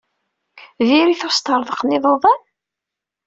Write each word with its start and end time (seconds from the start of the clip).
Diri-t 0.87 1.21
usṭerḍeq 1.27 1.79
n 1.83 1.93
yiḍudan? 1.93 2.41